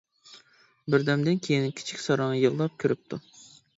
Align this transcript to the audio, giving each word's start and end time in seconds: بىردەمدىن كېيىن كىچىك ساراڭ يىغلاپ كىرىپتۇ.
بىردەمدىن 0.93 1.37
كېيىن 1.49 1.67
كىچىك 1.81 2.03
ساراڭ 2.07 2.35
يىغلاپ 2.39 2.81
كىرىپتۇ. 2.85 3.21